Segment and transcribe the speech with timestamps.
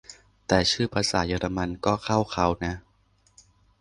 [0.47, 2.75] แต่ชื่อภาษาเยอรมันก็เข้าเค้านะ